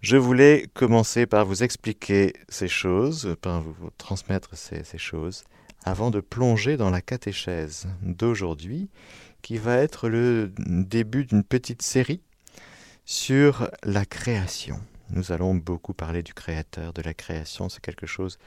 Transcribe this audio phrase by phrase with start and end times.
[0.00, 5.42] Je voulais commencer par vous expliquer ces choses, par vous transmettre ces, ces choses,
[5.84, 8.90] avant de plonger dans la catéchèse d'aujourd'hui,
[9.42, 12.22] qui va être le début d'une petite série
[13.04, 14.80] sur la création.
[15.10, 17.68] Nous allons beaucoup parler du créateur, de la création.
[17.68, 18.38] C'est quelque chose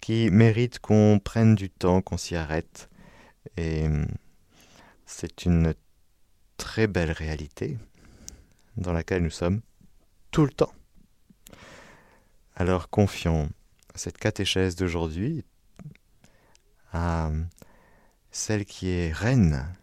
[0.00, 2.88] qui mérite qu'on prenne du temps, qu'on s'y arrête.
[3.56, 3.86] Et
[5.06, 5.74] c'est une
[6.56, 7.78] très belle réalité
[8.76, 9.60] dans laquelle nous sommes
[10.30, 10.72] tout le temps.
[12.60, 13.48] Alors confions
[13.94, 15.46] cette catéchèse d'aujourd'hui
[16.92, 17.30] à
[18.32, 19.74] celle qui est reine,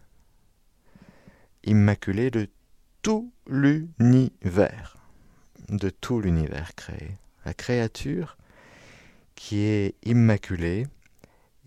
[1.64, 2.48] immaculée de
[3.02, 4.96] tout l'univers,
[5.70, 7.18] de tout l'univers créé.
[7.44, 8.38] La créature
[9.34, 10.86] qui est immaculée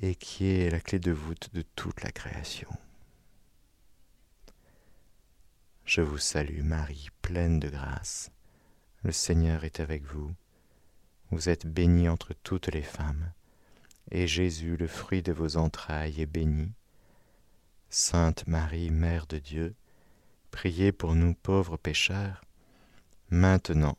[0.02, 2.70] et qui est la clé de voûte de toute la création.
[5.84, 8.32] Je vous salue Marie, pleine de grâce.
[9.04, 10.32] Le Seigneur est avec vous.
[11.32, 13.32] Vous êtes bénie entre toutes les femmes,
[14.12, 16.74] et Jésus, le fruit de vos entrailles, est béni.
[17.90, 19.76] Sainte Marie, Mère de Dieu,
[20.52, 22.44] priez pour nous pauvres pécheurs,
[23.30, 23.98] maintenant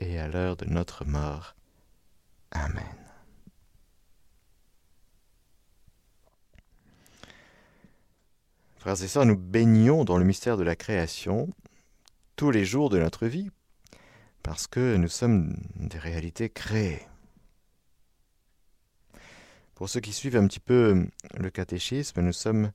[0.00, 1.54] et à l'heure de notre mort.
[2.50, 2.84] Amen.
[8.76, 11.48] Frères et sœurs, nous baignons dans le mystère de la création
[12.34, 13.50] tous les jours de notre vie,
[14.44, 17.02] parce que nous sommes des réalités créées.
[19.74, 22.70] Pour ceux qui suivent un petit peu le catéchisme, nous sommes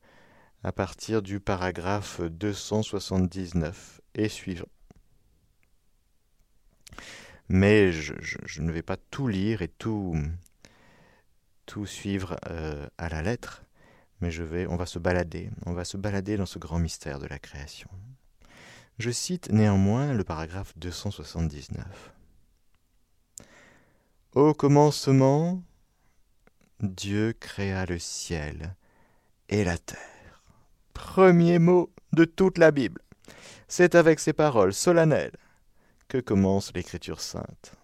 [0.63, 4.67] à partir du paragraphe 279 et suivant.
[7.47, 8.13] Mais je,
[8.61, 10.15] ne vais pas tout lire et tout,
[11.67, 13.63] tout suivre euh, à la lettre,
[14.21, 17.19] mais je vais, on va se balader, on va se balader dans ce grand mystère
[17.19, 17.89] de la création.
[18.99, 21.85] Je cite néanmoins le paragraphe 279.
[24.33, 25.63] Au commencement,
[26.81, 28.75] Dieu créa le ciel
[29.47, 30.43] et la terre.
[30.93, 33.01] Premier mot de toute la Bible.
[33.69, 35.37] C'est avec ces paroles solennelles
[36.09, 37.75] que commence l'écriture sainte.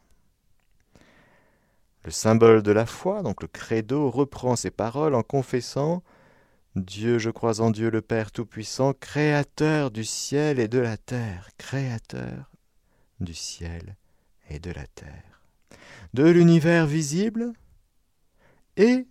[2.03, 6.03] Le symbole de la foi, donc le credo, reprend ces paroles en confessant
[6.75, 11.49] Dieu, je crois en Dieu le Père Tout-Puissant, créateur du ciel et de la terre,
[11.57, 12.51] créateur
[13.21, 13.95] du ciel
[14.49, 15.41] et de la terre,
[16.13, 17.53] de l'univers visible
[18.75, 19.07] et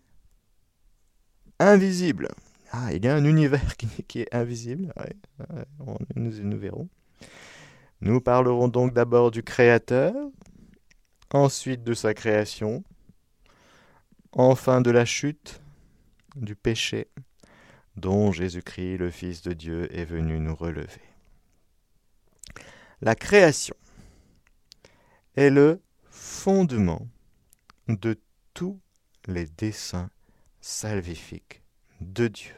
[1.58, 2.28] invisible.
[2.70, 3.76] Ah, il y a un univers
[4.08, 4.92] qui, est invisible,
[6.16, 6.88] nous, nous verrons.
[8.02, 10.14] Nous parlerons donc d'abord du Créateur,
[11.32, 12.84] ensuite de sa création,
[14.32, 15.62] enfin de la chute,
[16.36, 17.08] du péché,
[17.96, 21.02] dont Jésus-Christ, le Fils de Dieu, est venu nous relever.
[23.00, 23.76] La création
[25.36, 27.06] est le fondement
[27.88, 28.18] de
[28.54, 28.80] tous
[29.26, 30.10] les desseins
[30.60, 31.62] salvifiques
[32.00, 32.54] de Dieu.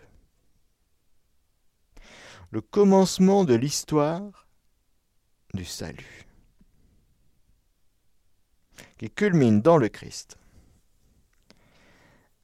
[2.50, 4.46] Le commencement de l'histoire
[5.54, 6.26] du salut,
[8.98, 10.38] qui culmine dans le Christ.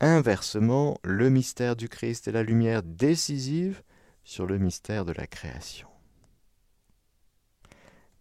[0.05, 3.85] Inversement, le mystère du Christ est la lumière décisive
[4.25, 5.87] sur le mystère de la création.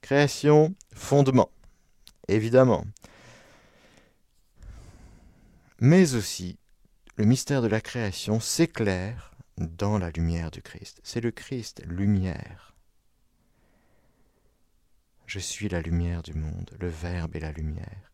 [0.01, 1.49] Création, fondement,
[2.27, 2.85] évidemment.
[5.79, 6.59] Mais aussi,
[7.15, 10.99] le mystère de la création s'éclaire dans la lumière du Christ.
[11.03, 12.75] C'est le Christ, lumière.
[15.25, 18.11] Je suis la lumière du monde, le Verbe et la lumière,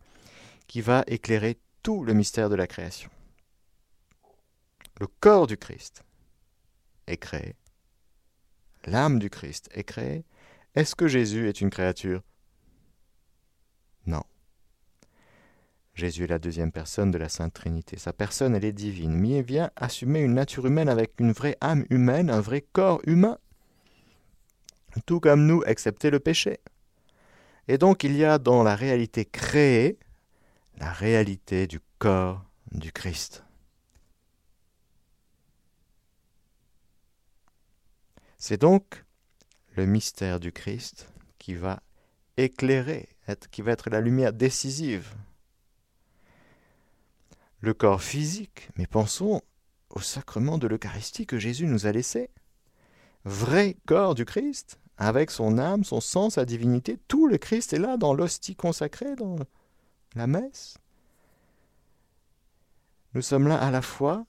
[0.68, 3.10] qui va éclairer tout le mystère de la création
[5.00, 6.04] le corps du Christ
[7.08, 7.56] est créé,
[8.86, 10.26] l'âme du Christ est créée,
[10.76, 12.22] est-ce que Jésus est une créature?
[14.06, 14.24] Non.
[15.94, 17.98] Jésus est la deuxième personne de la Sainte Trinité.
[17.98, 21.58] Sa personne, elle est divine, mais il vient assumer une nature humaine avec une vraie
[21.62, 23.40] âme humaine, un vrai corps humain,
[25.06, 26.60] tout comme nous, excepté le péché.
[27.68, 29.98] Et donc il y a dans la réalité créée
[30.78, 33.44] la réalité du corps du Christ.
[38.48, 39.04] C'est donc
[39.76, 41.82] le mystère du Christ qui va
[42.38, 43.10] éclairer,
[43.52, 45.14] qui va être la lumière décisive.
[47.60, 49.42] Le corps physique, mais pensons
[49.90, 52.30] au sacrement de l'Eucharistie que Jésus nous a laissé.
[53.26, 57.80] Vrai corps du Christ, avec son âme, son sang, sa divinité, tout le Christ est
[57.80, 59.36] là dans l'hostie consacrée, dans
[60.16, 60.78] la messe.
[63.14, 64.26] Nous sommes là à la fois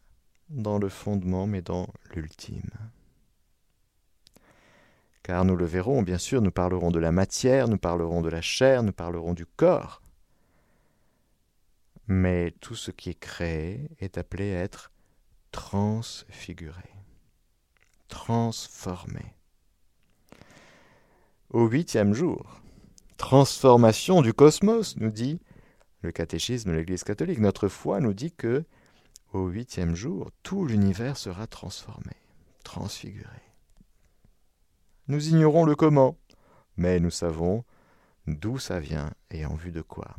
[0.49, 1.87] dans le fondement, mais dans
[2.17, 2.69] l'ultime
[5.29, 8.41] car nous le verrons, bien sûr, nous parlerons de la matière, nous parlerons de la
[8.41, 10.01] chair, nous parlerons du corps.
[12.07, 14.91] Mais tout ce qui est créé est appelé à être
[15.53, 16.95] transfiguré,
[18.09, 19.35] transformé.
[21.51, 22.63] Au huitième jour,
[23.19, 25.43] transformation du cosmos, nous dit
[26.01, 27.39] le catéchisme de l'Église catholique.
[27.39, 28.65] Notre foi nous dit que
[29.35, 32.15] au huitième jour, tout l'univers sera transformé,
[32.65, 33.48] transfiguré.
[35.09, 36.19] Nous ignorons le comment,
[36.77, 37.65] mais nous savons
[38.27, 40.15] d'où ça vient et en vue de quoi.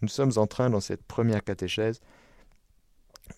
[0.00, 2.00] Nous sommes en train, dans cette première catéchèse,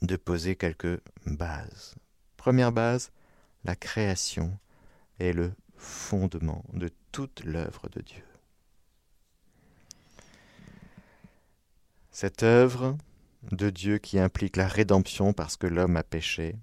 [0.03, 1.95] de poser quelques bases.
[2.37, 3.13] Première base,
[3.65, 4.59] la création
[5.19, 8.25] est le fondement de toute l'œuvre de Dieu.
[12.11, 12.99] Cette œuvre
[13.53, 16.57] de Dieu qui implique la rédemption parce que l'homme a péché,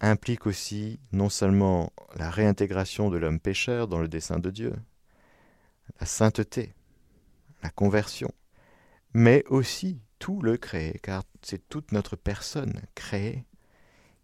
[0.00, 4.74] implique aussi non seulement la réintégration de l'homme pécheur dans le dessein de Dieu,
[6.00, 6.74] la sainteté,
[7.62, 8.30] la conversion,
[9.12, 13.44] mais aussi tout le créé, car c'est toute notre personne créée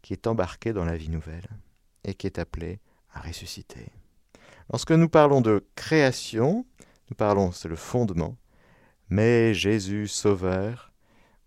[0.02, 1.48] qui est embarquée dans la vie nouvelle
[2.04, 2.80] et qui est appelée
[3.12, 3.88] à ressusciter.
[4.70, 6.66] Lorsque nous parlons de création,
[7.10, 8.36] nous parlons, c'est le fondement,
[9.08, 10.92] mais Jésus Sauveur,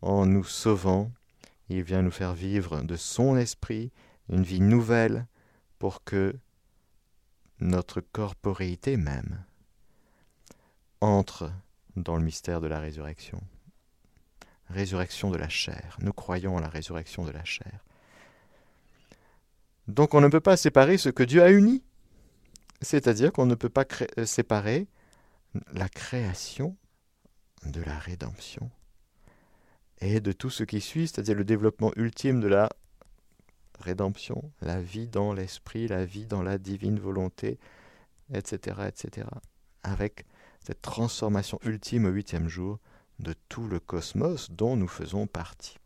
[0.01, 1.11] en nous sauvant,
[1.69, 3.91] il vient nous faire vivre de son esprit
[4.29, 5.25] une vie nouvelle
[5.79, 6.35] pour que
[7.59, 9.43] notre corporéité même
[11.01, 11.51] entre
[11.95, 13.41] dans le mystère de la résurrection.
[14.69, 15.97] Résurrection de la chair.
[16.01, 17.83] Nous croyons à la résurrection de la chair.
[19.87, 21.83] Donc on ne peut pas séparer ce que Dieu a uni.
[22.81, 23.85] C'est-à-dire qu'on ne peut pas
[24.17, 24.87] euh, séparer
[25.71, 26.75] la création
[27.65, 28.69] de la rédemption
[29.99, 32.69] et de tout ce qui suit, c'est-à-dire le développement ultime de la
[33.79, 37.59] rédemption, la vie dans l'esprit, la vie dans la divine volonté,
[38.33, 39.27] etc., etc.,
[39.83, 40.25] avec
[40.65, 42.79] cette transformation ultime au huitième jour
[43.19, 45.77] de tout le cosmos dont nous faisons partie.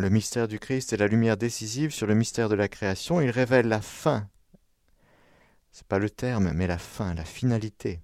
[0.00, 3.20] Le mystère du Christ est la lumière décisive sur le mystère de la création.
[3.20, 4.30] Il révèle la fin.
[5.72, 8.00] Ce n'est pas le terme, mais la fin, la finalité,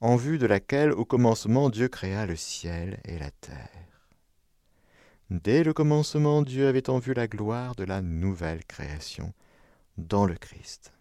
[0.00, 3.75] en vue de laquelle au commencement Dieu créa le ciel et la terre.
[5.30, 9.32] Dès le commencement, Dieu avait en vue la gloire de la nouvelle création
[9.98, 10.92] dans le Christ.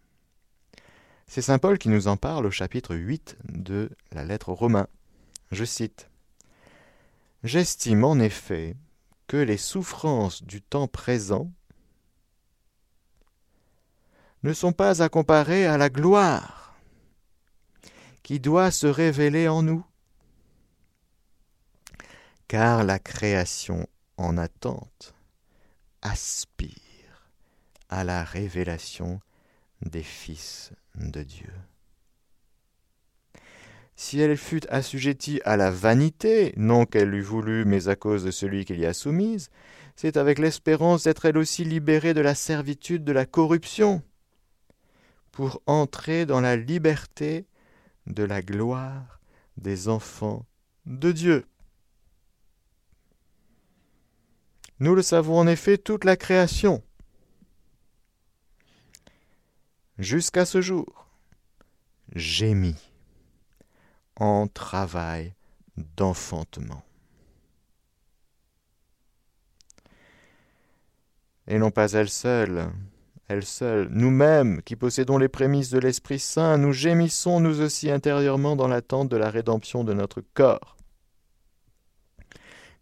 [1.27, 4.87] C'est Saint Paul qui nous en parle au chapitre 8 de la lettre aux Romains.
[5.51, 6.09] Je cite
[7.43, 8.75] J'estime en effet
[9.27, 11.51] que les souffrances du temps présent
[14.41, 16.75] ne sont pas à comparer à la gloire
[18.23, 19.85] qui doit se révéler en nous,
[22.47, 25.13] car la création en attente
[26.01, 27.31] aspire
[27.89, 29.19] à la révélation
[29.81, 31.53] des fils de Dieu
[33.95, 38.31] si elle fut assujettie à la vanité, non qu'elle l'eût voulu, mais à cause de
[38.31, 39.49] celui qui l'y a soumise,
[39.95, 44.01] c'est avec l'espérance d'être elle aussi libérée de la servitude de la corruption,
[45.31, 47.45] pour entrer dans la liberté
[48.07, 49.21] de la gloire
[49.57, 50.45] des enfants
[50.85, 51.45] de Dieu.
[54.79, 56.83] Nous le savons en effet, toute la création,
[59.97, 61.07] jusqu'à ce jour,
[62.13, 62.75] gémit
[64.17, 65.33] en travail
[65.97, 66.83] d'enfantement.
[71.47, 72.71] Et non pas elle seule,
[73.27, 78.55] elle seule, nous-mêmes qui possédons les prémices de l'Esprit Saint, nous gémissons nous aussi intérieurement
[78.55, 80.74] dans l'attente de la rédemption de notre corps.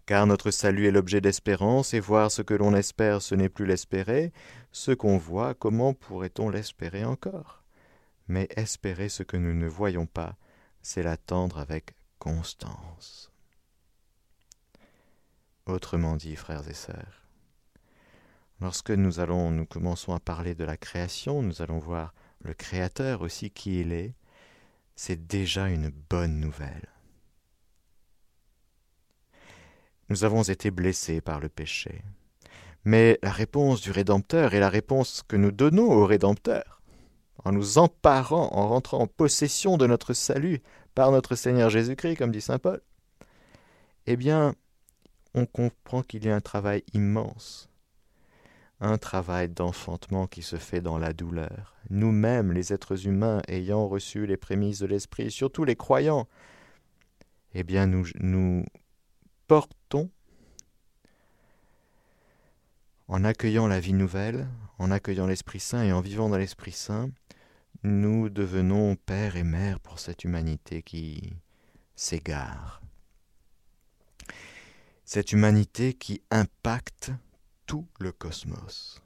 [0.06, 3.66] Car notre salut est l'objet d'espérance, et voir ce que l'on espère, ce n'est plus
[3.66, 4.34] l'espérer,
[4.72, 7.64] ce qu'on voit, comment pourrait-on l'espérer encore?
[8.28, 10.36] Mais espérer ce que nous ne voyons pas,
[10.82, 13.32] c'est l'attendre avec constance.
[15.66, 17.28] Autrement dit, frères et sœurs,
[18.60, 23.22] lorsque nous allons, nous commençons à parler de la création, nous allons voir le Créateur
[23.22, 24.16] aussi qui il est,
[24.96, 26.93] c'est déjà une bonne nouvelle.
[30.10, 32.04] Nous avons été blessés par le péché,
[32.86, 36.82] mais la réponse du Rédempteur est la réponse que nous donnons au Rédempteur
[37.46, 40.62] en nous emparant, en rentrant en possession de notre salut
[40.96, 42.82] par notre Seigneur Jésus-Christ, comme dit Saint Paul,
[44.06, 44.56] eh bien,
[45.34, 47.70] on comprend qu'il y a un travail immense,
[48.80, 51.76] un travail d'enfantement qui se fait dans la douleur.
[51.90, 56.28] Nous-mêmes, les êtres humains, ayant reçu les prémices de l'Esprit, surtout les croyants,
[57.54, 58.66] eh bien, nous, nous
[59.48, 59.78] portons
[63.08, 64.48] en accueillant la vie nouvelle,
[64.80, 67.10] en accueillant l'Esprit Saint et en vivant dans l'Esprit Saint,
[67.84, 71.34] nous devenons père et mère pour cette humanité qui
[71.96, 72.82] s'égare.
[75.06, 77.12] Cette humanité qui impacte
[77.66, 79.02] tout le cosmos.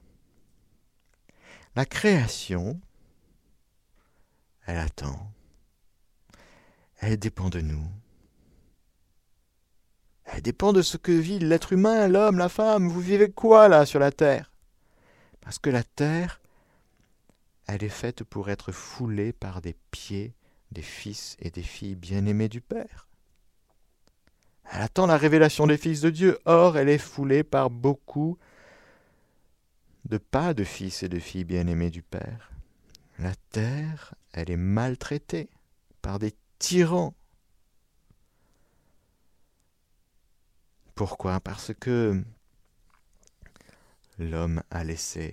[1.74, 2.80] La création,
[4.66, 5.32] elle attend.
[7.00, 7.86] Elle dépend de nous.
[10.32, 12.88] Elle dépend de ce que vit l'être humain, l'homme, la femme.
[12.88, 14.52] Vous vivez quoi là sur la terre?
[15.40, 16.40] Parce que la terre,
[17.66, 20.34] elle est faite pour être foulée par des pieds
[20.70, 23.08] des fils et des filles bien-aimés du Père.
[24.70, 28.38] Elle attend la révélation des fils de Dieu, or elle est foulée par beaucoup
[30.04, 32.52] de pas de fils et de filles bien-aimés du Père.
[33.18, 35.48] La terre, elle est maltraitée
[36.02, 37.14] par des tyrans.
[40.98, 41.38] Pourquoi?
[41.38, 42.24] Parce que
[44.18, 45.32] l'homme a laissé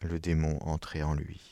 [0.00, 1.50] le démon entrer en lui.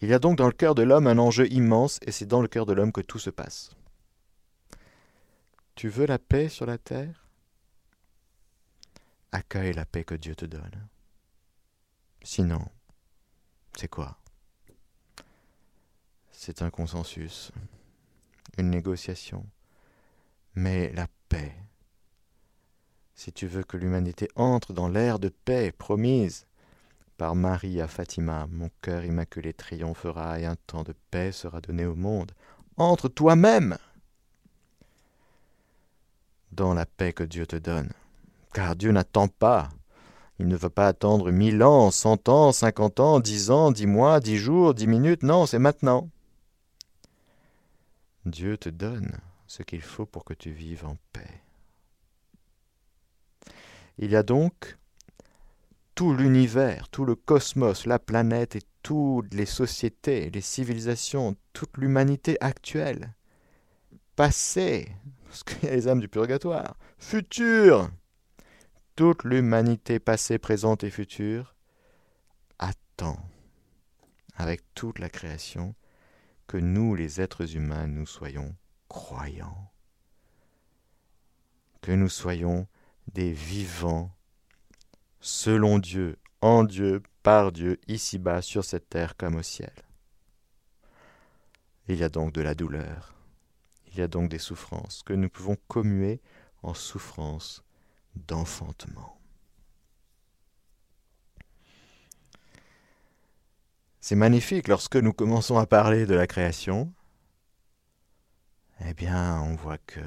[0.00, 2.40] Il y a donc dans le cœur de l'homme un enjeu immense, et c'est dans
[2.40, 3.72] le cœur de l'homme que tout se passe.
[5.74, 7.28] Tu veux la paix sur la terre?
[9.30, 10.88] Accueille la paix que Dieu te donne.
[12.22, 12.66] Sinon,
[13.76, 14.16] c'est quoi?
[16.32, 17.52] C'est un consensus,
[18.58, 19.46] une négociation.
[20.54, 21.54] Mais la paix,
[23.14, 26.46] si tu veux que l'humanité entre dans l'ère de paix promise
[27.16, 31.86] par Marie à Fatima, mon cœur immaculé triomphera et un temps de paix sera donné
[31.86, 32.32] au monde.
[32.76, 33.76] Entre toi-même
[36.52, 37.90] dans la paix que Dieu te donne.
[38.52, 39.68] Car Dieu n'attend pas.
[40.38, 44.20] Il ne veut pas attendre mille ans, cent ans, cinquante ans, dix ans, dix mois,
[44.20, 45.24] dix jours, dix minutes.
[45.24, 46.08] Non, c'est maintenant.
[48.24, 51.42] Dieu te donne ce qu'il faut pour que tu vives en paix.
[53.98, 54.78] Il y a donc
[55.94, 62.36] tout l'univers, tout le cosmos, la planète et toutes les sociétés, les civilisations, toute l'humanité
[62.40, 63.14] actuelle,
[64.14, 64.94] passée,
[65.24, 67.90] parce qu'il y a les âmes du purgatoire, future,
[68.94, 71.56] toute l'humanité passée, présente et future
[72.58, 73.18] attend,
[74.36, 75.74] avec toute la création,
[76.48, 78.56] que nous, les êtres humains, nous soyons
[78.88, 79.70] croyants,
[81.82, 82.66] que nous soyons
[83.12, 84.10] des vivants
[85.20, 89.72] selon Dieu, en Dieu, par Dieu, ici-bas, sur cette terre comme au ciel.
[91.86, 93.14] Il y a donc de la douleur,
[93.88, 96.20] il y a donc des souffrances que nous pouvons commuer
[96.62, 97.62] en souffrances
[98.14, 99.17] d'enfantement.
[104.08, 106.90] C'est magnifique lorsque nous commençons à parler de la création.
[108.80, 110.00] Eh bien, on voit que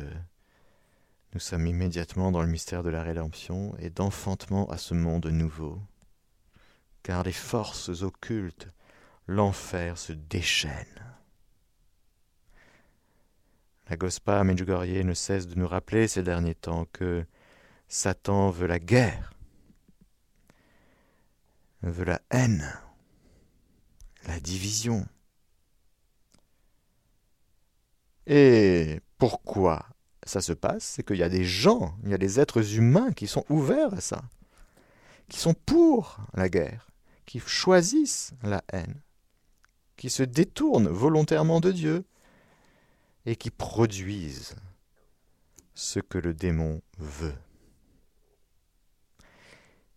[1.36, 5.80] nous sommes immédiatement dans le mystère de la rédemption et d'enfantement à ce monde nouveau.
[7.04, 8.70] Car les forces occultes,
[9.28, 11.14] l'enfer se déchaîne.
[13.88, 17.24] La Gospa Medjugorje ne cesse de nous rappeler ces derniers temps que
[17.88, 19.32] Satan veut la guerre,
[21.84, 22.68] veut la haine,
[24.28, 25.06] la division.
[28.28, 29.86] Et pourquoi
[30.24, 33.12] ça se passe, c'est qu'il y a des gens, il y a des êtres humains
[33.12, 34.24] qui sont ouverts à ça,
[35.30, 36.88] qui sont pour la guerre,
[37.26, 39.02] qui choisissent la haine,
[39.98, 42.06] qui se détournent volontairement de Dieu
[43.26, 44.56] et qui produisent
[45.74, 47.38] ce que le démon veut.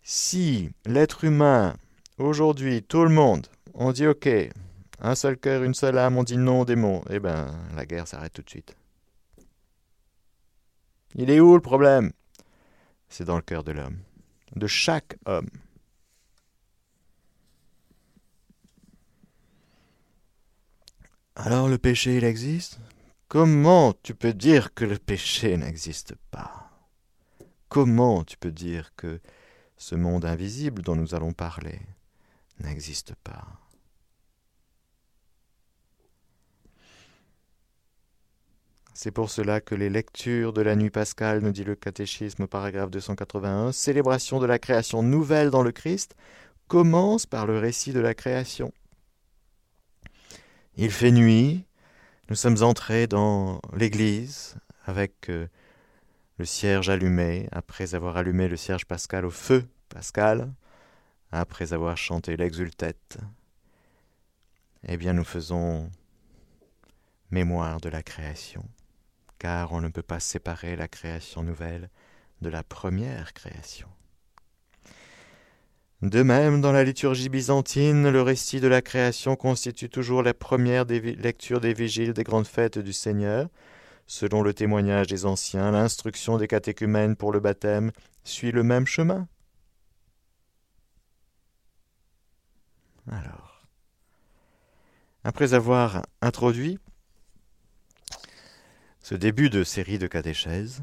[0.01, 1.77] Si l'être humain,
[2.17, 4.27] aujourd'hui, tout le monde, on dit ok,
[4.99, 8.07] un seul cœur, une seule âme, on dit non au démon, eh bien la guerre
[8.07, 8.75] s'arrête tout de suite.
[11.13, 12.11] Il est où le problème?
[13.09, 13.99] C'est dans le cœur de l'homme,
[14.55, 15.49] de chaque homme.
[21.35, 22.79] Alors le péché, il existe?
[23.27, 26.71] Comment tu peux dire que le péché n'existe pas?
[27.67, 29.19] Comment tu peux dire que
[29.75, 31.81] ce monde invisible dont nous allons parler
[32.59, 33.45] n'existe pas?
[38.97, 42.89] C'est pour cela que les lectures de la nuit pascale, nous dit le catéchisme paragraphe
[42.91, 46.15] 281, célébration de la création nouvelle dans le Christ,
[46.69, 48.71] commencent par le récit de la création.
[50.77, 51.65] Il fait nuit,
[52.29, 55.47] nous sommes entrés dans l'église avec euh,
[56.37, 60.53] le cierge allumé, après avoir allumé le cierge pascal au feu pascal,
[61.33, 63.17] après avoir chanté l'exultète.
[64.87, 65.91] Eh bien, nous faisons
[67.29, 68.63] mémoire de la création
[69.39, 71.89] car on ne peut pas séparer la création nouvelle
[72.41, 73.87] de la première création.
[76.01, 80.85] De même, dans la liturgie byzantine, le récit de la création constitue toujours la première
[80.85, 83.47] des lectures des vigiles des grandes fêtes du Seigneur.
[84.05, 87.91] Selon le témoignage des anciens, l'instruction des catéchumènes pour le baptême
[88.23, 89.27] suit le même chemin.
[93.11, 93.65] Alors,
[95.23, 96.77] après avoir introduit
[99.05, 100.81] ce début de série de catéchèses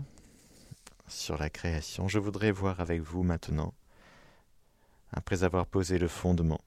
[1.09, 3.75] sur la création, je voudrais voir avec vous maintenant
[5.11, 6.61] après avoir posé le fondement.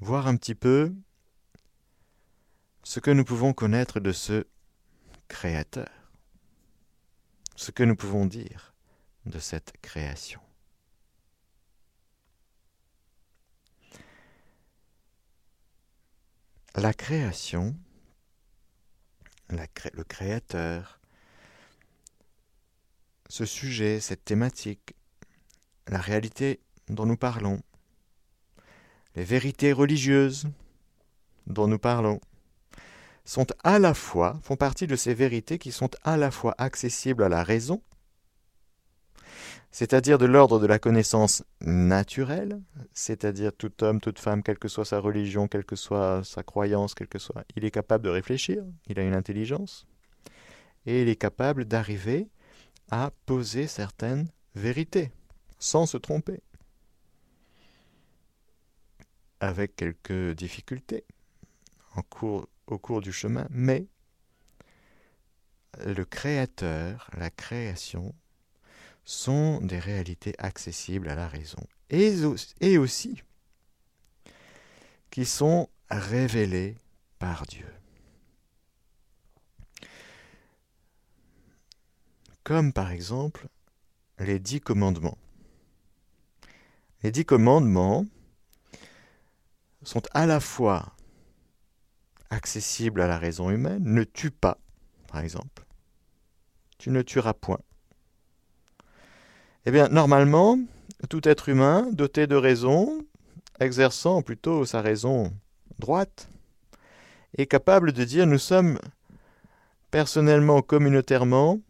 [0.00, 0.94] Voir un petit peu
[2.82, 4.46] ce que nous pouvons connaître de ce
[5.28, 5.90] Créateur,
[7.54, 8.72] ce que nous pouvons dire
[9.26, 10.40] de cette création.
[16.74, 17.76] La création,
[19.52, 21.00] le Créateur,
[23.28, 24.94] ce sujet, cette thématique,
[25.88, 27.60] la réalité dont nous parlons,
[29.14, 30.48] les vérités religieuses
[31.46, 32.20] dont nous parlons,
[33.24, 37.22] sont à la fois, font partie de ces vérités qui sont à la fois accessibles
[37.22, 37.82] à la raison,
[39.72, 42.60] c'est-à-dire de l'ordre de la connaissance naturelle,
[42.92, 46.94] c'est-à-dire tout homme, toute femme, quelle que soit sa religion, quelle que soit sa croyance,
[46.94, 49.86] quel que soit, il est capable de réfléchir, il a une intelligence,
[50.84, 52.28] et il est capable d'arriver
[52.90, 55.10] à poser certaines vérités
[55.58, 56.42] sans se tromper,
[59.40, 61.04] avec quelques difficultés
[61.96, 63.86] au cours du chemin, mais
[65.86, 68.14] le créateur, la création,
[69.04, 73.22] sont des réalités accessibles à la raison, et, aussi
[75.10, 76.76] qui sont révélées
[77.18, 77.66] par Dieu.
[82.44, 83.46] Comme par exemple
[84.18, 85.18] les dix commandements.
[87.02, 88.06] Les dix commandements
[89.82, 90.94] sont à la fois
[92.30, 94.58] accessibles à la raison humaine, ne tue pas,
[95.08, 95.64] par exemple.
[96.78, 97.58] Tu ne tueras point.
[99.64, 100.58] Eh bien, normalement,
[101.08, 103.06] tout être humain doté de raison,
[103.60, 105.32] exerçant plutôt sa raison
[105.78, 106.28] droite,
[107.36, 108.80] est capable de dire nous sommes
[109.92, 111.60] personnellement, communautairement,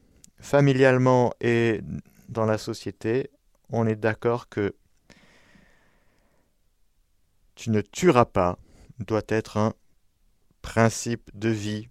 [0.40, 1.83] familialement et
[2.31, 3.31] dans la société,
[3.68, 4.74] on est d'accord que
[7.55, 8.59] tu ne tueras pas
[9.00, 9.74] doit être un
[10.62, 11.88] principe de vie,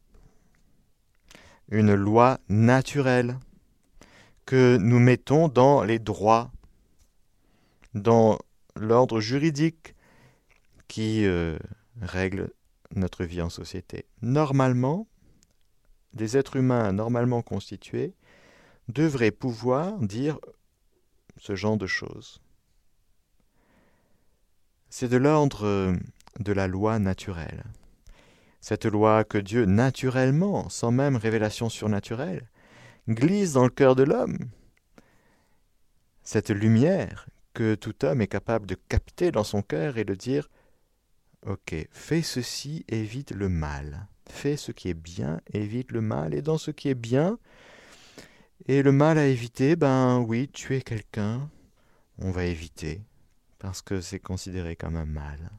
[1.70, 3.38] une loi naturelle
[4.52, 6.52] que nous mettons dans les droits,
[7.94, 8.38] dans
[8.76, 9.96] l'ordre juridique
[10.90, 11.58] qui euh,
[12.02, 12.52] règle
[12.94, 14.08] notre vie en société.
[14.22, 15.08] Normalement,
[16.12, 18.14] des êtres humains normalement constitués
[18.90, 20.38] devraient pouvoir dire
[21.38, 22.42] ce genre de choses.
[24.90, 25.96] C'est de l'ordre euh,
[26.42, 27.64] de la loi naturelle.
[28.60, 32.51] Cette loi que Dieu, naturellement, sans même révélation surnaturelle,
[33.10, 34.38] glisse dans le cœur de l'homme.
[36.24, 40.50] Cette lumière que tout homme est capable de capter dans son cœur et de dire
[41.46, 44.08] Ok, fais ceci, évite le mal.
[44.30, 46.34] Fais ce qui est bien, évite le mal.
[46.36, 47.40] Et dans ce qui est bien,
[48.68, 51.50] et le mal à éviter, ben oui, tuer quelqu'un,
[52.20, 53.02] on va éviter
[53.58, 55.52] parce que c'est considéré comme un mal.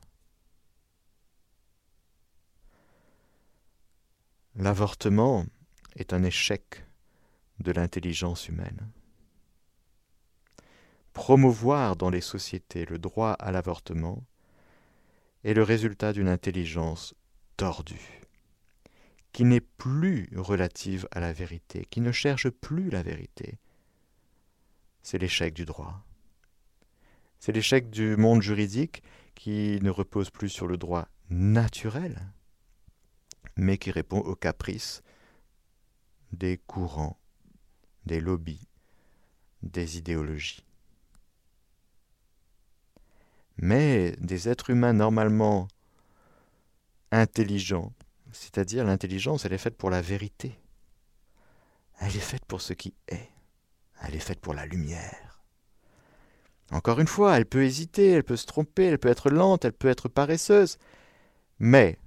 [4.57, 5.47] L'avortement
[5.97, 6.85] est un échec
[7.61, 8.91] de l'intelligence humaine.
[11.13, 14.25] Promouvoir dans les sociétés le droit à l'avortement
[15.45, 17.15] est le résultat d'une intelligence
[17.57, 18.23] tordue,
[19.33, 23.59] qui n'est plus relative à la vérité, qui ne cherche plus la vérité.
[25.03, 26.05] C'est l'échec du droit.
[27.39, 29.03] C'est l'échec du monde juridique
[29.35, 32.33] qui ne repose plus sur le droit naturel,
[33.57, 35.03] mais qui répond aux caprices
[36.33, 37.19] des courants,
[38.07, 38.67] des lobbies,
[39.63, 40.65] des idéologies.
[43.57, 45.69] Mais des êtres humains normalement
[47.11, 47.93] intelligents,
[48.33, 50.59] c'est-à-dire l'intelligence, elle est faite pour la vérité.
[52.01, 53.29] Elle est faite pour ce qui est.
[54.03, 55.43] Elle est faite pour la lumière.
[56.73, 59.75] Encore une fois, elle peut hésiter, elle peut se tromper, elle peut être lente, elle
[59.75, 60.79] peut être paresseuse.
[61.59, 61.99] Mais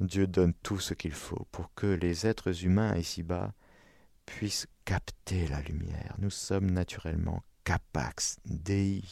[0.00, 3.52] Dieu donne tout ce qu'il faut pour que les êtres humains ici-bas
[4.26, 6.14] puissent capter la lumière.
[6.18, 9.02] Nous sommes naturellement capax Dei.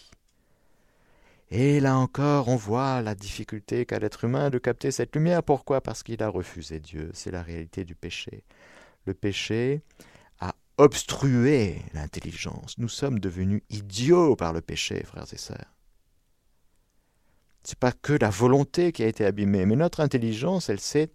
[1.51, 5.43] Et là encore, on voit la difficulté qu'a l'être humain de capter cette lumière.
[5.43, 5.81] Pourquoi?
[5.81, 7.11] Parce qu'il a refusé Dieu.
[7.13, 8.45] C'est la réalité du péché.
[9.05, 9.83] Le péché
[10.39, 12.79] a obstrué l'intelligence.
[12.79, 15.75] Nous sommes devenus idiots par le péché, frères et sœurs.
[17.65, 21.11] C'est pas que la volonté qui a été abîmée, mais notre intelligence, elle s'est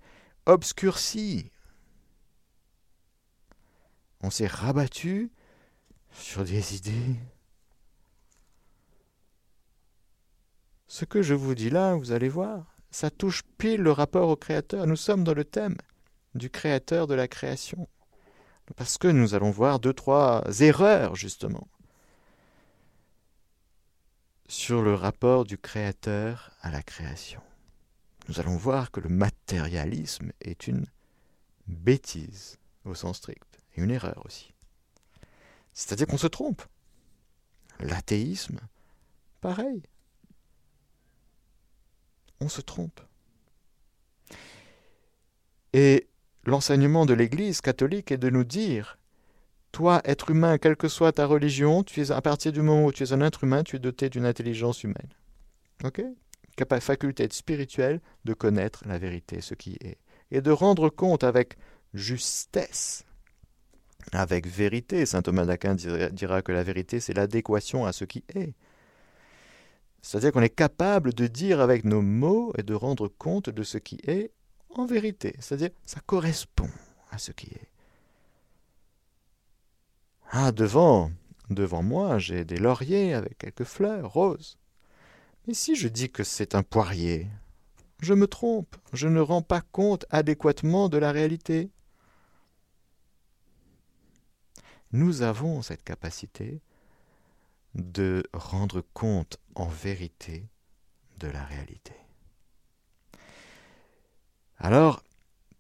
[0.46, 1.52] obscurcie.
[4.26, 5.30] On s'est rabattu
[6.12, 7.16] sur des idées.
[10.88, 14.36] Ce que je vous dis là, vous allez voir, ça touche pile le rapport au
[14.36, 14.88] Créateur.
[14.88, 15.78] Nous sommes dans le thème
[16.34, 17.88] du Créateur de la création.
[18.76, 21.68] Parce que nous allons voir deux, trois erreurs, justement,
[24.48, 27.44] sur le rapport du Créateur à la création.
[28.28, 30.88] Nous allons voir que le matérialisme est une
[31.68, 34.54] bêtise au sens strict, une erreur aussi.
[35.74, 36.62] C'est-à-dire qu'on se trompe.
[37.80, 38.60] L'athéisme,
[39.42, 39.84] pareil.
[42.40, 43.02] On se trompe.
[45.74, 46.08] Et
[46.46, 48.98] l'enseignement de l'Église catholique est de nous dire
[49.72, 53.12] toi, être humain, quelle que soit ta religion, à partir du moment où tu es
[53.12, 55.10] un être humain, tu es doté d'une intelligence humaine.
[55.84, 56.02] OK?
[56.80, 59.98] Faculté spirituelle de connaître la vérité, ce qui est,
[60.32, 61.58] et de rendre compte avec
[61.94, 63.05] justesse,
[64.12, 65.06] avec vérité.
[65.06, 68.54] Saint Thomas d'Aquin dira que la vérité, c'est l'adéquation à ce qui est.
[70.02, 73.78] C'est-à-dire qu'on est capable de dire avec nos mots et de rendre compte de ce
[73.80, 74.32] qui est
[74.76, 75.36] en vérité.
[75.40, 76.70] C'est-à-dire ça correspond
[77.12, 77.70] à ce qui est.
[80.32, 81.12] Ah, devant,
[81.50, 84.58] devant moi, j'ai des lauriers avec quelques fleurs roses.
[85.48, 87.28] Mais si je dis que c'est un poirier,
[88.02, 91.70] je me trompe, je ne rends pas compte adéquatement de la réalité.
[94.96, 96.62] Nous avons cette capacité
[97.74, 100.48] de rendre compte en vérité
[101.20, 101.92] de la réalité.
[104.58, 105.04] Alors,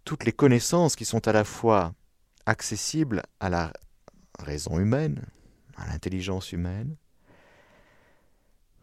[0.06, 1.93] toutes les connaissances qui sont à la fois
[2.45, 3.74] accessibles à la
[4.39, 5.26] raison humaine,
[5.76, 6.95] à l'intelligence humaine.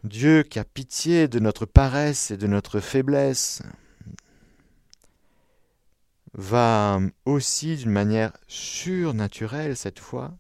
[0.05, 3.63] Dieu qui a pitié de notre paresse et de notre faiblesse
[6.35, 10.35] va aussi d'une manière surnaturelle cette fois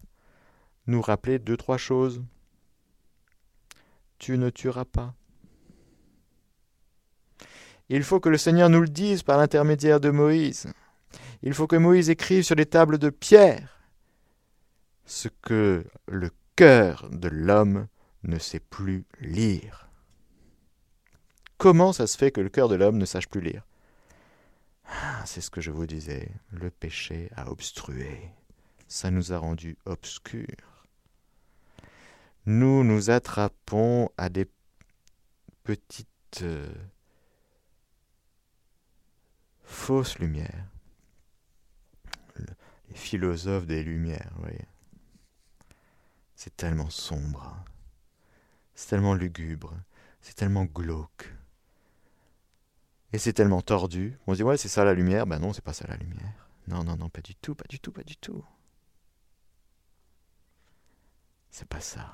[0.86, 2.22] nous rappeler deux, trois choses.
[4.18, 5.14] Tu ne tueras pas.
[7.88, 10.66] Il faut que le Seigneur nous le dise par l'intermédiaire de Moïse.
[11.42, 13.80] Il faut que Moïse écrive sur les tables de pierre
[15.04, 17.88] ce que le cœur de l'homme
[18.22, 19.88] ne sait plus lire.
[21.58, 23.62] Comment ça se fait que le cœur de l'homme ne sache plus lire?
[24.86, 28.30] Ah, C'est ce que je vous disais, le péché a obstrué,
[28.88, 30.86] ça nous a rendus obscurs.
[32.44, 34.50] Nous nous attrapons à des
[35.62, 36.72] petites euh,
[39.62, 40.66] fausses lumières.
[42.36, 44.66] les philosophes des lumières, voyez.
[46.34, 47.64] C'est tellement sombre,
[48.74, 49.72] c'est tellement lugubre,
[50.20, 51.32] c'est tellement glauque.
[53.12, 54.18] Et c'est tellement tordu.
[54.26, 55.26] On se dit, ouais, c'est ça la lumière.
[55.26, 56.48] Ben non, c'est pas ça la lumière.
[56.68, 58.44] Non, non, non, pas du tout, pas du tout, pas du tout.
[61.50, 62.10] C'est pas ça.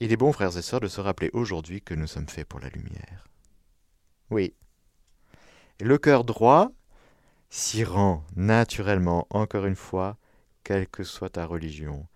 [0.00, 2.60] Il est bon, frères et sœurs, de se rappeler aujourd'hui que nous sommes faits pour
[2.60, 3.28] la lumière.
[4.30, 4.54] Oui.
[5.80, 6.72] Le cœur droit
[7.50, 10.16] s'y rend naturellement, encore une fois,
[10.64, 12.06] quelle que soit ta religion.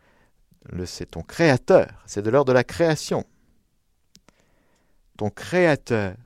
[0.86, 3.24] C'est ton créateur, c'est de l'ordre de la création.
[5.16, 6.16] Ton créateur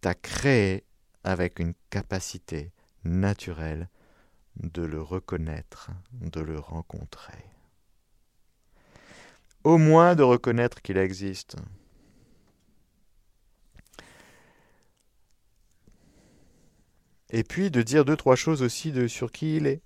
[0.00, 0.84] t'a créé
[1.22, 2.72] avec une capacité
[3.04, 3.88] naturelle
[4.56, 7.44] de le reconnaître, de le rencontrer.
[9.62, 11.56] Au moins de reconnaître qu'il existe.
[17.30, 19.82] Et puis de dire deux, trois choses aussi de, sur qui il est.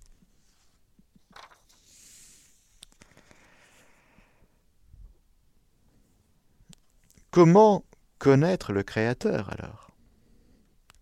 [7.35, 7.85] Comment
[8.20, 9.90] connaître le Créateur alors?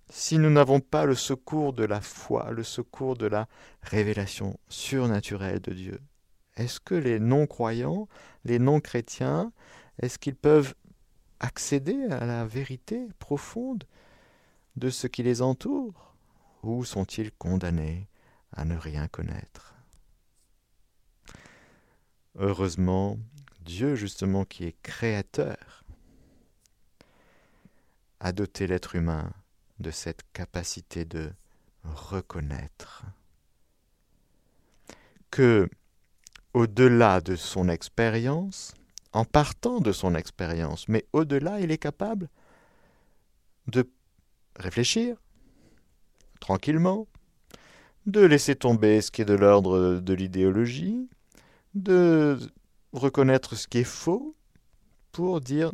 [0.09, 3.49] Si nous n'avons pas le secours de la foi, le secours de la
[3.83, 6.01] révélation surnaturelle de Dieu,
[6.57, 8.09] est-ce que les non-croyants,
[8.47, 9.53] les non-chrétiens,
[10.01, 10.75] est-ce qu'ils peuvent
[11.38, 13.85] accéder à la vérité profonde
[14.77, 16.14] de ce qui les entoure?
[16.62, 18.09] Ou sont-ils condamnés
[18.57, 19.75] à ne rien connaître?
[22.37, 23.18] Heureusement,
[23.61, 25.82] Dieu justement qui est créateur,
[28.22, 29.32] a doté l'être humain
[29.80, 31.32] de cette capacité de
[31.82, 33.02] reconnaître.
[35.32, 35.68] Que,
[36.54, 38.74] au-delà de son expérience,
[39.12, 42.28] en partant de son expérience, mais au-delà, il est capable
[43.66, 43.90] de
[44.56, 45.16] réfléchir
[46.38, 47.08] tranquillement,
[48.06, 51.08] de laisser tomber ce qui est de l'ordre de l'idéologie,
[51.74, 52.38] de
[52.92, 54.37] reconnaître ce qui est faux,
[55.11, 55.72] pour dire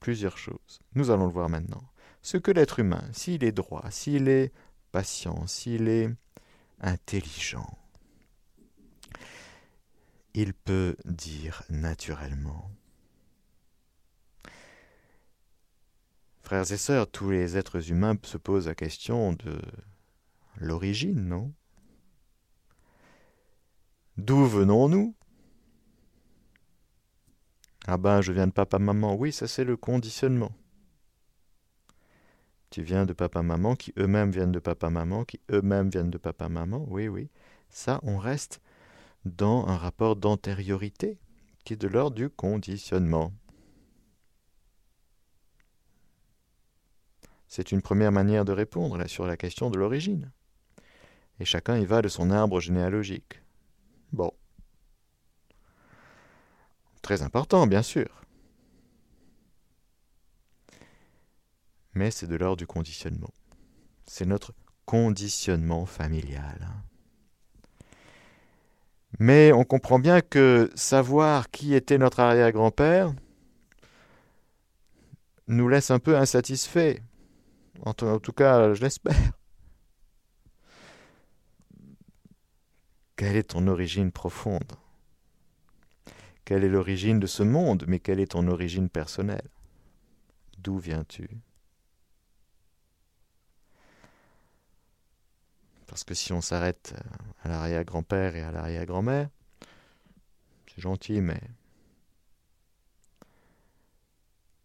[0.00, 0.80] plusieurs choses.
[0.94, 1.92] Nous allons le voir maintenant.
[2.22, 4.52] Ce que l'être humain, s'il est droit, s'il est
[4.92, 6.10] patient, s'il est
[6.80, 7.78] intelligent,
[10.34, 12.70] il peut dire naturellement.
[16.42, 19.60] Frères et sœurs, tous les êtres humains se posent la question de
[20.56, 21.52] l'origine, non?
[24.16, 25.14] D'où venons-nous?
[27.92, 29.16] Ah ben, je viens de papa-maman.
[29.16, 30.52] Oui, ça c'est le conditionnement.
[32.70, 36.86] Tu viens de papa-maman, qui eux-mêmes viennent de papa-maman, qui eux-mêmes viennent de papa-maman.
[36.88, 37.30] Oui, oui.
[37.68, 38.60] Ça, on reste
[39.24, 41.18] dans un rapport d'antériorité
[41.64, 43.32] qui est de l'ordre du conditionnement.
[47.48, 50.30] C'est une première manière de répondre sur la question de l'origine.
[51.40, 53.42] Et chacun y va de son arbre généalogique.
[54.12, 54.30] Bon.
[57.02, 58.08] Très important, bien sûr.
[61.94, 63.32] Mais c'est de l'ordre du conditionnement.
[64.06, 64.52] C'est notre
[64.84, 66.58] conditionnement familial.
[66.62, 66.82] Hein.
[69.18, 73.12] Mais on comprend bien que savoir qui était notre arrière-grand-père
[75.48, 77.00] nous laisse un peu insatisfaits.
[77.82, 79.14] En, tout cas, je l'espère.
[83.16, 84.72] Quelle est ton origine profonde?
[86.50, 89.48] Quelle est l'origine de ce monde Mais quelle est ton origine personnelle?
[90.58, 91.30] D'où viens-tu?
[95.86, 96.92] Parce que si on s'arrête
[97.44, 99.28] à l'arrière-grand-père et à l'arrière-grand-mère,
[100.66, 101.40] c'est gentil, mais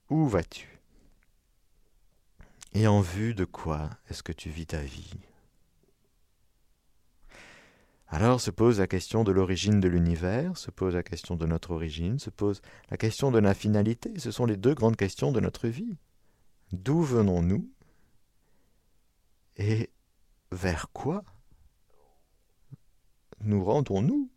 [0.09, 0.79] où vas-tu?
[2.73, 5.13] Et en vue de quoi est-ce que tu vis ta vie?
[8.15, 11.71] Alors se pose la question de l'origine de l'univers, se pose la question de notre
[11.71, 14.17] origine, se pose la question de la finalité.
[14.19, 15.97] Ce sont les deux grandes questions de notre vie.
[16.71, 17.69] D'où venons-nous
[19.57, 19.89] Et
[20.53, 21.25] vers quoi
[23.41, 24.31] nous rendons-nous?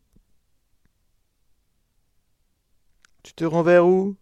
[3.22, 4.16] Tu te rends vers où?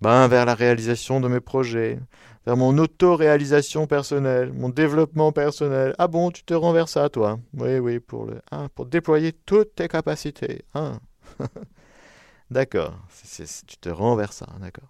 [0.00, 1.98] Ben vers la réalisation de mes projets,
[2.46, 5.94] vers mon auto-réalisation personnelle, mon développement personnel.
[5.98, 7.40] Ah bon, tu te rends vers ça, toi?
[7.54, 10.64] Oui, oui, pour le, hein, pour déployer toutes tes capacités.
[10.74, 11.00] Hein
[12.50, 12.94] d'accord,
[13.26, 14.88] tu te rends vers ça, d'accord.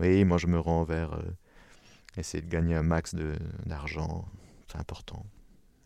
[0.00, 1.22] Oui, moi je me rends vers euh,
[2.16, 3.14] essayer de gagner un max
[3.66, 4.24] d'argent
[4.70, 5.24] c'est important.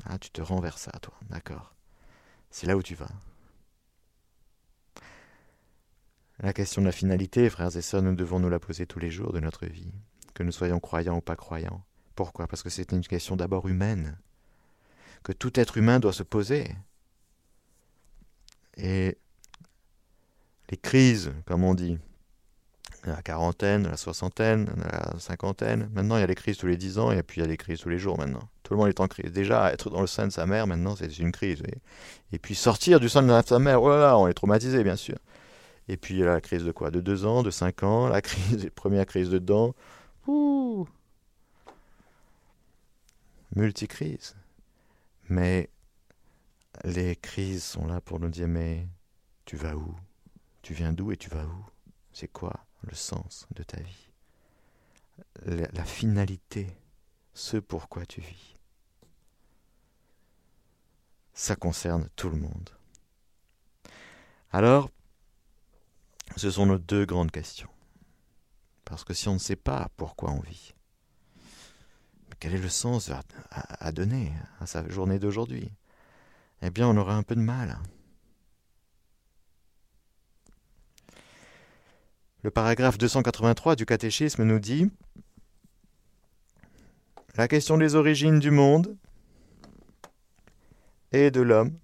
[0.04, 1.74] Ah, tu te rends vers ça, toi, d'accord.
[2.50, 3.08] C'est là où tu vas.
[6.42, 9.12] La question de la finalité, frères et sœurs, nous devons nous la poser tous les
[9.12, 9.92] jours de notre vie,
[10.34, 11.84] que nous soyons croyants ou pas croyants.
[12.16, 12.48] Pourquoi?
[12.48, 14.18] Parce que c'est une question d'abord humaine,
[15.22, 16.68] que tout être humain doit se poser.
[18.76, 19.16] Et
[20.68, 21.98] les crises, comme on dit,
[23.04, 25.90] la quarantaine, la soixantaine, la cinquantaine.
[25.92, 27.48] Maintenant, il y a les crises tous les dix ans et puis il y a
[27.48, 28.48] les crises tous les jours maintenant.
[28.62, 29.32] Tout le monde est en crise.
[29.32, 31.62] Déjà, être dans le sein de sa mère, maintenant, c'est une crise.
[32.32, 35.18] Et puis sortir du sein de sa mère, oh on est traumatisé, bien sûr.
[35.88, 36.90] Et puis la crise de quoi?
[36.90, 39.74] De deux ans, de cinq ans, la crise, première crise de dents.
[40.26, 40.86] Ouh
[43.54, 44.36] Multicrise.
[45.28, 45.68] Mais
[46.84, 48.86] les crises sont là pour nous dire mais
[49.44, 49.94] tu vas où?
[50.62, 51.66] Tu viens d'où et tu vas où?
[52.12, 54.10] C'est quoi le sens de ta vie,
[55.44, 56.66] la, finalité,
[57.34, 58.56] ce pourquoi tu vis.
[61.32, 62.70] Ça concerne tout le monde.
[64.50, 64.90] Alors,
[66.36, 67.68] ce sont nos deux grandes questions.
[68.84, 70.74] Parce que si on ne sait pas pourquoi on vit,
[72.40, 73.10] quel est le sens
[73.50, 75.70] à donner à sa journée d'aujourd'hui,
[76.62, 77.78] eh bien on aura un peu de mal.
[82.42, 84.90] Le paragraphe 283 du catéchisme nous dit
[87.36, 88.96] La question des origines du monde
[91.12, 91.78] et de l'homme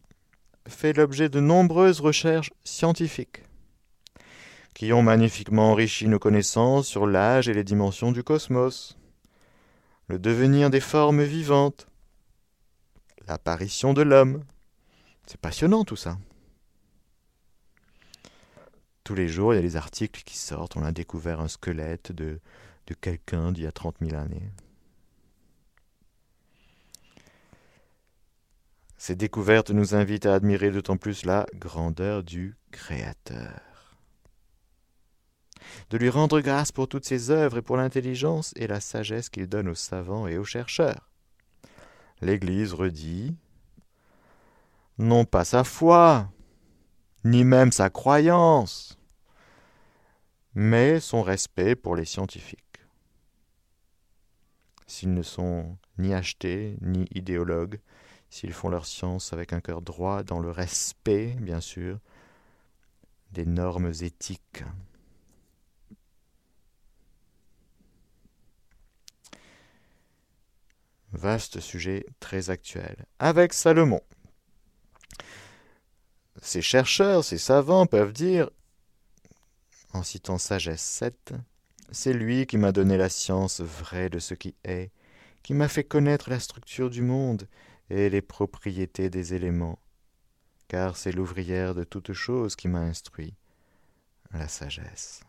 [0.67, 3.45] fait l'objet de nombreuses recherches scientifiques
[4.79, 8.97] qui ont magnifiquement enrichi nos connaissances sur l'âge et les dimensions du cosmos,
[10.07, 11.89] le devenir des formes vivantes,
[13.27, 14.45] l'apparition de l'homme.
[15.27, 16.17] C'est passionnant tout ça.
[19.03, 20.77] Tous les jours, il y a des articles qui sortent.
[20.77, 22.39] On a découvert un squelette de,
[22.87, 24.53] de quelqu'un d'il y a 30 000 années.
[28.97, 33.68] Ces découvertes nous invitent à admirer d'autant plus la grandeur du Créateur.
[35.91, 39.47] De lui rendre grâce pour toutes ses œuvres et pour l'intelligence et la sagesse qu'il
[39.47, 41.09] donne aux savants et aux chercheurs.
[42.21, 43.37] L'Église redit
[44.99, 46.29] non pas sa foi,
[47.25, 48.99] ni même sa croyance,
[50.55, 52.59] mais son respect pour les scientifiques.
[54.87, 57.79] S'ils ne sont ni achetés, ni idéologues,
[58.31, 61.99] s'ils font leur science avec un cœur droit, dans le respect, bien sûr,
[63.31, 64.65] des normes éthiques.
[71.13, 73.07] Vaste sujet très actuel.
[73.19, 74.03] Avec Salomon.
[76.43, 78.51] Ces chercheurs, ces savants peuvent dire,
[79.93, 81.33] en citant Sagesse 7,
[81.91, 84.93] C'est lui qui m'a donné la science vraie de ce qui est,
[85.43, 87.49] qui m'a fait connaître la structure du monde
[87.91, 89.79] et les propriétés des éléments,
[90.69, 93.35] car c'est l'ouvrière de toutes choses qui m'a instruit,
[94.33, 95.23] la sagesse.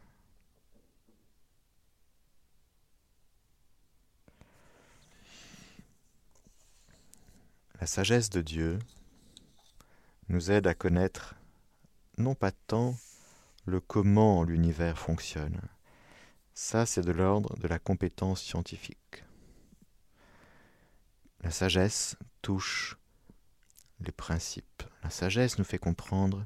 [7.79, 8.77] La sagesse de Dieu
[10.27, 11.35] nous aide à connaître
[12.17, 12.97] non pas tant
[13.65, 15.61] le comment l'univers fonctionne,
[16.53, 19.23] ça c'est de l'ordre de la compétence scientifique.
[21.41, 22.97] La sagesse touche
[24.01, 24.83] les principes.
[25.03, 26.45] La sagesse nous fait comprendre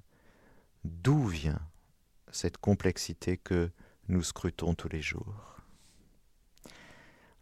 [0.84, 1.62] d'où vient
[2.32, 3.72] cette complexité que
[4.08, 5.53] nous scrutons tous les jours.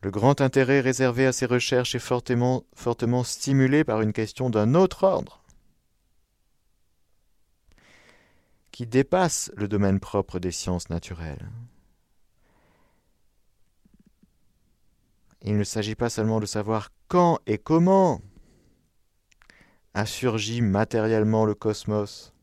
[0.03, 2.63] Le grand intérêt réservé à ces recherches est fortement,
[3.23, 5.43] stimulé par une question d'un autre ordre,
[8.71, 11.47] qui dépasse le domaine propre des sciences naturelles.
[15.43, 18.21] Il ne s'agit pas seulement de savoir quand et comment
[19.93, 22.33] a surgi matériellement le cosmos,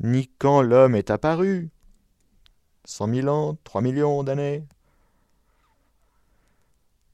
[0.00, 1.70] ni quand l'homme est apparu,
[2.84, 4.66] cent mille ans, trois millions d'années,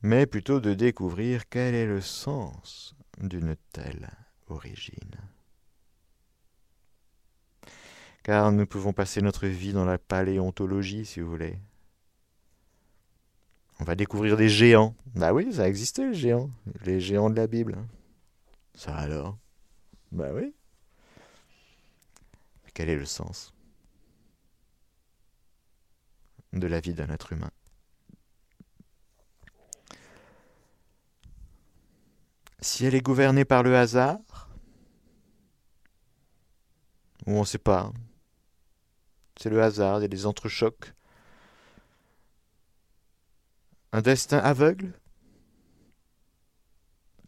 [0.03, 4.11] mais plutôt de découvrir quel est le sens d'une telle
[4.49, 5.17] origine.
[8.23, 11.59] Car nous pouvons passer notre vie dans la paléontologie, si vous voulez.
[13.79, 14.95] On va découvrir des géants.
[15.15, 16.51] Bah oui, ça existait, les géants.
[16.85, 17.79] Les géants de la Bible.
[18.75, 19.39] Ça alors?
[20.13, 20.55] Bah oui.
[22.75, 23.55] Quel est le sens?
[26.53, 27.51] De la vie d'un être humain
[32.63, 34.51] Si elle est gouvernée par le hasard,
[37.27, 37.93] ou on ne sait pas,
[39.37, 40.93] c'est le hasard, il y a des entrechocs,
[43.93, 44.93] un destin aveugle?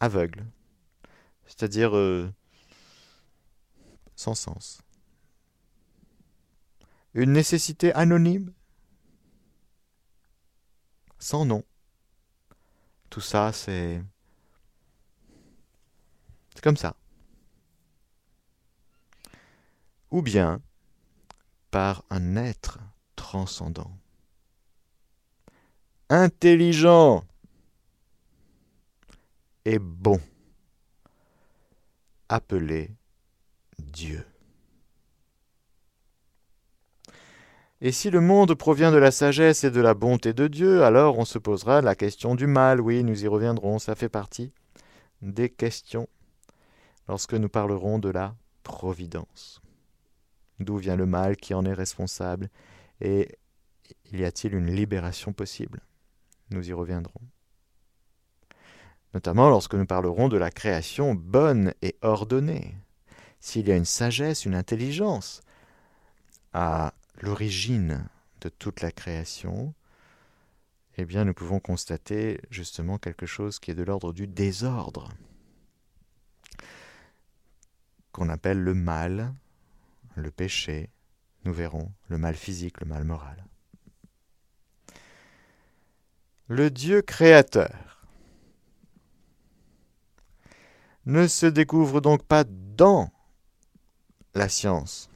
[0.00, 0.44] Aveugle.
[1.46, 2.30] C'est-à-dire euh,
[4.16, 4.82] sans sens.
[7.14, 8.52] Une nécessité anonyme?
[11.18, 11.64] Sans nom.
[13.10, 14.11] Tout ça, c'est c'est
[16.62, 16.96] comme ça.
[20.10, 20.60] Ou bien
[21.70, 22.78] par un être
[23.16, 23.90] transcendant,
[26.08, 27.24] intelligent
[29.64, 30.20] et bon,
[32.28, 32.90] appelé
[33.78, 34.26] Dieu.
[37.80, 41.18] Et si le monde provient de la sagesse et de la bonté de Dieu, alors
[41.18, 42.80] on se posera la question du mal.
[42.80, 44.52] Oui, nous y reviendrons, ça fait partie
[45.20, 46.08] des questions
[47.08, 49.60] lorsque nous parlerons de la providence.
[50.60, 52.48] D'où vient le mal qui en est responsable
[53.00, 53.38] et
[54.12, 55.80] y a-t-il une libération possible?
[56.50, 57.20] Nous y reviendrons.
[59.14, 62.76] Notamment lorsque nous parlerons de la création bonne et ordonnée.
[63.40, 65.42] S'il y a une sagesse, une intelligence
[66.52, 68.06] à l'origine
[68.40, 69.74] de toute la création,
[70.96, 75.08] eh bien nous pouvons constater justement quelque chose qui est de l'ordre du désordre
[78.12, 79.34] qu'on appelle le mal,
[80.14, 80.90] le péché,
[81.44, 83.44] nous verrons, le mal physique, le mal moral.
[86.48, 88.06] Le Dieu créateur
[91.06, 93.10] ne se découvre donc pas dans
[94.34, 95.10] la science.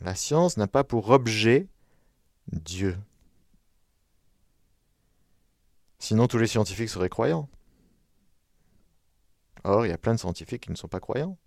[0.00, 1.66] La science n'a pas pour objet
[2.52, 2.98] Dieu.
[5.98, 7.48] Sinon tous les scientifiques seraient croyants.
[9.64, 11.38] Or, il y a plein de scientifiques qui ne sont pas croyants.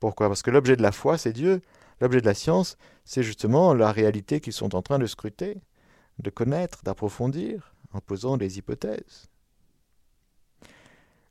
[0.00, 0.28] Pourquoi?
[0.28, 1.62] Parce que l'objet de la foi, c'est Dieu.
[2.00, 5.58] L'objet de la science, c'est justement la réalité qu'ils sont en train de scruter,
[6.18, 9.28] de connaître, d'approfondir, en posant des hypothèses.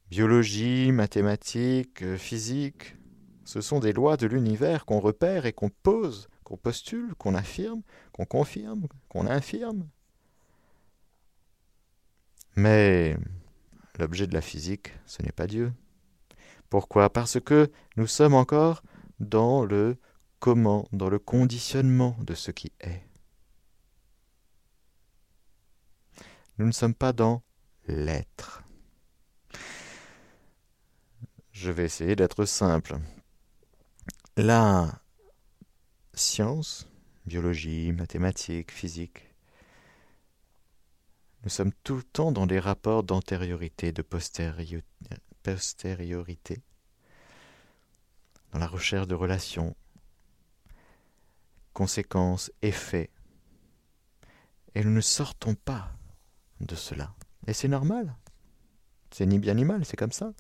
[0.09, 2.95] Biologie, mathématiques, euh, physique,
[3.43, 7.82] ce sont des lois de l'univers qu'on repère et qu'on pose, qu'on postule, qu'on affirme,
[8.11, 9.88] qu'on confirme, qu'on infirme.
[12.55, 13.18] Mais
[13.99, 15.74] l'objet de la physique, ce n'est pas Dieu.
[16.76, 17.10] Pourquoi?
[17.10, 18.84] Parce que nous sommes encore
[19.22, 19.98] dans le
[20.40, 23.02] comment, dans le conditionnement de ce qui est.
[26.58, 27.44] Nous ne sommes pas dans
[27.88, 28.62] l'être.
[31.54, 32.98] Je vais essayer d'être simple.
[34.36, 35.02] La
[36.14, 36.90] science,
[37.26, 39.34] biologie, mathématiques, physique,
[41.44, 44.84] nous sommes tout le temps dans des rapports d'antériorité, de postériorité,
[48.52, 49.76] dans la recherche de relations,
[51.74, 53.10] conséquences, effets.
[54.74, 55.91] Et nous ne sortons pas
[56.62, 57.14] de cela.
[57.48, 58.16] Et c'est normal.
[59.12, 60.34] C'est ni bien ni mal, c'est comme ça.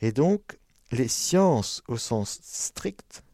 [0.00, 0.58] Et donc,
[0.92, 3.24] les sciences au sens strict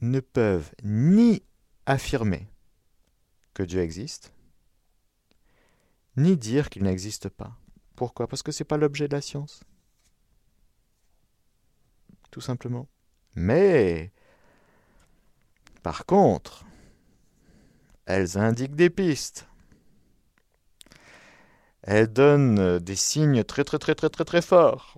[0.00, 1.42] ne peuvent ni
[1.86, 2.48] affirmer
[3.54, 4.32] que Dieu existe,
[6.16, 7.56] ni dire qu'il n'existe pas.
[7.96, 8.26] Pourquoi?
[8.26, 9.62] Parce que ce n'est pas l'objet de la science.
[12.30, 12.88] Tout simplement.
[13.34, 14.12] Mais,
[15.82, 16.64] par contre,
[18.06, 19.46] elles indiquent des pistes.
[21.82, 24.96] Elles donnent des signes très très très très très très forts.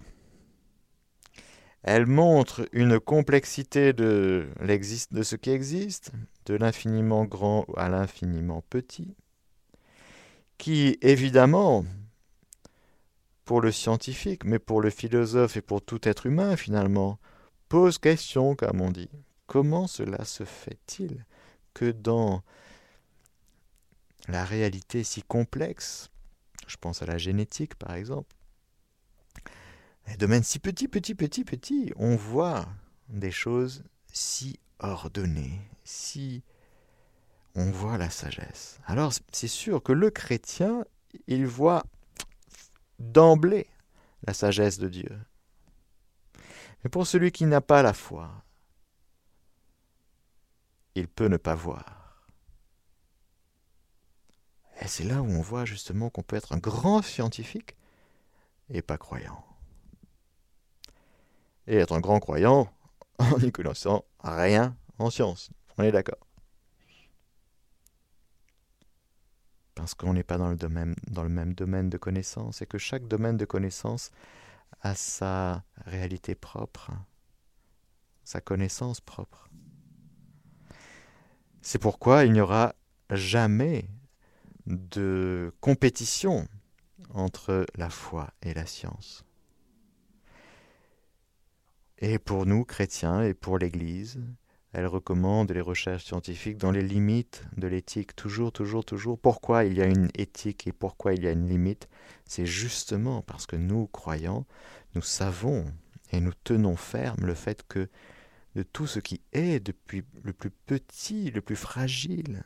[1.82, 6.12] Elles montrent une complexité de, de ce qui existe,
[6.46, 9.14] de l'infiniment grand à l'infiniment petit,
[10.58, 11.84] qui évidemment,
[13.44, 17.18] pour le scientifique, mais pour le philosophe et pour tout être humain finalement,
[17.68, 19.10] pose question, comme on dit.
[19.46, 21.24] Comment cela se fait-il
[21.74, 22.42] que dans
[24.28, 26.08] la réalité si complexe,
[26.66, 28.34] je pense à la génétique par exemple,
[30.06, 32.66] un domaine si petit, petit, petit, petit, on voit
[33.08, 36.42] des choses si ordonnées, si
[37.54, 38.78] on voit la sagesse.
[38.86, 40.84] Alors c'est sûr que le chrétien,
[41.26, 41.84] il voit
[42.98, 43.68] d'emblée
[44.26, 45.18] la sagesse de Dieu.
[46.82, 48.44] Mais pour celui qui n'a pas la foi,
[50.94, 52.28] il peut ne pas voir.
[54.80, 57.76] Et c'est là où on voit justement qu'on peut être un grand scientifique
[58.70, 59.44] et pas croyant.
[61.66, 62.68] Et être un grand croyant
[63.18, 65.50] en n'y connaissant rien en science.
[65.78, 66.26] On est d'accord.
[69.74, 73.44] Parce qu'on n'est pas dans le, même domaine de connaissance et que chaque domaine de
[73.44, 74.10] connaissance
[74.82, 76.92] a sa réalité propre,
[78.22, 79.48] sa connaissance propre.
[81.60, 82.74] C'est pourquoi il n'y aura
[83.10, 83.88] jamais
[84.66, 86.46] de compétition
[87.10, 89.24] entre la foi et la science.
[91.98, 94.20] Et pour nous, chrétiens, et pour l'Église,
[94.74, 99.18] elle recommande les recherches scientifiques dans les limites de l'éthique, toujours, toujours, toujours.
[99.18, 101.88] Pourquoi il y a une éthique et pourquoi il y a une limite?
[102.26, 104.46] C'est justement parce que nous, croyants,
[104.96, 105.64] nous savons
[106.10, 107.88] et nous tenons ferme le fait que
[108.56, 112.42] de tout ce qui est, depuis le plus petit, le plus fragile,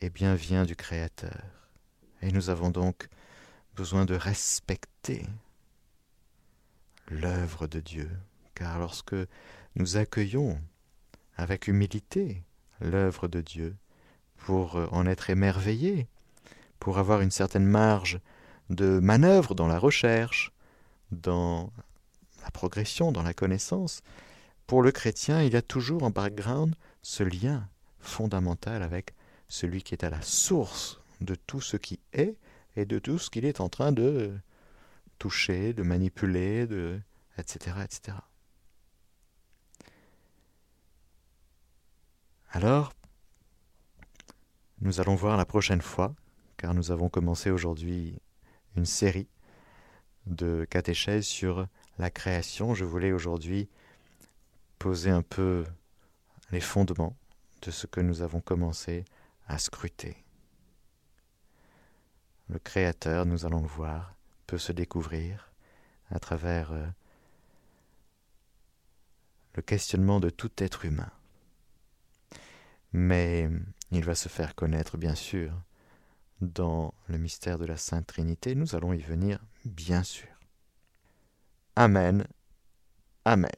[0.00, 1.42] eh bien vient du Créateur.
[2.20, 3.08] Et nous avons donc
[3.74, 5.26] besoin de respecter
[7.08, 8.10] l'œuvre de Dieu,
[8.54, 9.16] car lorsque
[9.74, 10.58] nous accueillons
[11.36, 12.42] avec humilité
[12.80, 13.76] l'œuvre de Dieu,
[14.36, 16.08] pour en être émerveillés,
[16.78, 18.20] pour avoir une certaine marge
[18.70, 20.52] de manœuvre dans la recherche,
[21.12, 21.72] dans
[22.42, 24.02] la progression, dans la connaissance,
[24.66, 27.68] pour le chrétien, il y a toujours en background ce lien
[28.00, 29.14] fondamental avec
[29.48, 32.36] celui qui est à la source de tout ce qui est
[32.76, 34.32] et de tout ce qu'il est en train de
[35.18, 36.98] toucher, de manipuler, de,
[37.38, 38.16] etc., etc.
[42.54, 42.92] Alors,
[44.82, 46.14] nous allons voir la prochaine fois,
[46.58, 48.20] car nous avons commencé aujourd'hui
[48.76, 49.26] une série
[50.26, 51.66] de catéchèses sur
[51.98, 52.74] la création.
[52.74, 53.70] Je voulais aujourd'hui
[54.78, 55.64] poser un peu
[56.50, 57.16] les fondements
[57.62, 59.06] de ce que nous avons commencé
[59.48, 60.22] à scruter.
[62.50, 64.14] Le Créateur, nous allons le voir,
[64.46, 65.50] peut se découvrir
[66.10, 66.86] à travers euh,
[69.54, 71.10] le questionnement de tout être humain.
[72.92, 73.48] Mais
[73.90, 75.52] il va se faire connaître, bien sûr,
[76.40, 78.54] dans le mystère de la Sainte Trinité.
[78.54, 80.28] Nous allons y venir, bien sûr.
[81.76, 82.26] Amen.
[83.24, 83.50] Amen.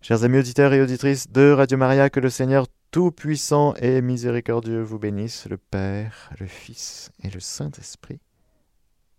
[0.00, 4.98] Chers amis auditeurs et auditrices de Radio Maria, que le Seigneur Tout-Puissant et Miséricordieux vous
[4.98, 8.20] bénisse, le Père, le Fils et le Saint-Esprit.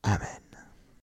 [0.03, 0.44] Amen.